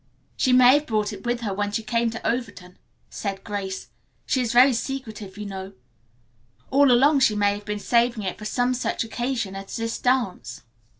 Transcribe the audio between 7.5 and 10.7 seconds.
have been saving it for some such occasion as this dance."